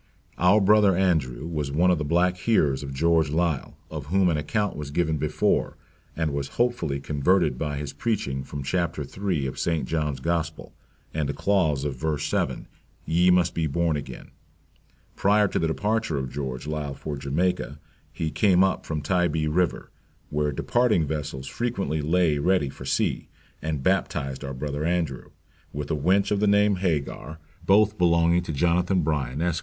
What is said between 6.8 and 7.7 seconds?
converted